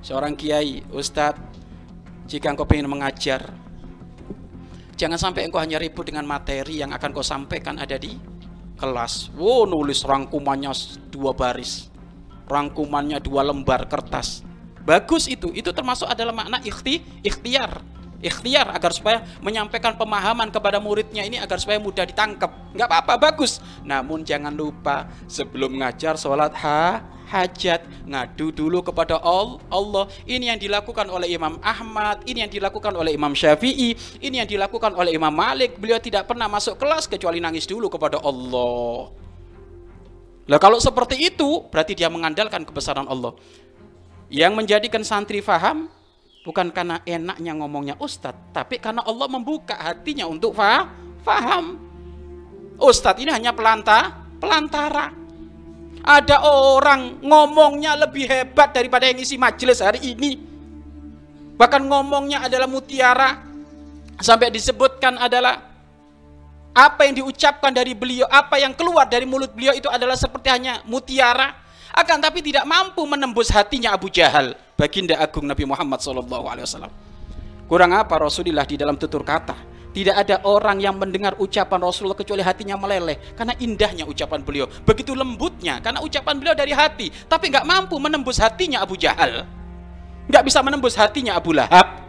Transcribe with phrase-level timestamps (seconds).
[0.00, 1.40] seorang kiai, ustadz,
[2.28, 3.52] jika engkau ingin mengajar,
[4.96, 8.16] jangan sampai engkau hanya ribut dengan materi yang akan kau sampaikan ada di
[8.80, 9.32] kelas.
[9.36, 10.72] Wow, nulis rangkumannya
[11.12, 11.92] dua baris,
[12.48, 14.46] rangkumannya dua lembar kertas.
[14.80, 17.84] Bagus itu, itu termasuk adalah makna ikhti, ikhtiar
[18.20, 23.64] ikhtiar agar supaya menyampaikan pemahaman kepada muridnya ini agar supaya mudah ditangkap nggak apa-apa bagus
[23.80, 27.00] namun jangan lupa sebelum ngajar sholat ha
[27.30, 33.14] hajat ngadu dulu kepada Allah ini yang dilakukan oleh Imam Ahmad ini yang dilakukan oleh
[33.14, 37.70] Imam Syafi'i ini yang dilakukan oleh Imam Malik beliau tidak pernah masuk kelas kecuali nangis
[37.70, 39.14] dulu kepada Allah
[40.50, 43.38] Nah kalau seperti itu berarti dia mengandalkan kebesaran Allah
[44.26, 45.86] yang menjadikan santri faham
[46.42, 50.88] bukan karena enaknya ngomongnya ustadz, tapi karena Allah membuka hatinya untuk fa
[51.22, 51.76] faham.
[52.80, 55.19] Ustadz ini hanya pelanta, pelantara.
[56.00, 60.40] Ada orang ngomongnya lebih hebat daripada yang isi majelis hari ini.
[61.60, 63.48] Bahkan ngomongnya adalah mutiara.
[64.20, 65.64] Sampai disebutkan adalah
[66.76, 70.84] apa yang diucapkan dari beliau, apa yang keluar dari mulut beliau itu adalah seperti hanya
[70.84, 76.86] mutiara akan tapi tidak mampu menembus hatinya Abu Jahal baginda agung Nabi Muhammad SAW
[77.66, 79.58] kurang apa Rasulullah di dalam tutur kata
[79.90, 85.12] tidak ada orang yang mendengar ucapan Rasulullah kecuali hatinya meleleh karena indahnya ucapan beliau begitu
[85.14, 89.44] lembutnya karena ucapan beliau dari hati tapi nggak mampu menembus hatinya Abu Jahal
[90.30, 92.06] nggak bisa menembus hatinya Abu Lahab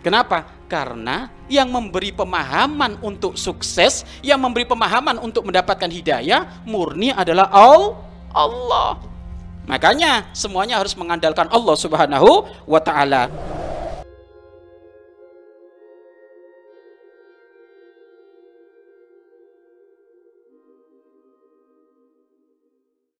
[0.00, 7.50] kenapa karena yang memberi pemahaman untuk sukses yang memberi pemahaman untuk mendapatkan hidayah murni adalah
[7.50, 9.02] Allah.
[9.66, 13.26] Makanya semuanya harus mengandalkan Allah Subhanahu wa taala.